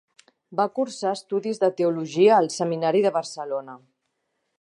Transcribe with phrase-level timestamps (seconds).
[0.59, 3.77] Va cursar estudis de teologia al Seminari de Barcelona.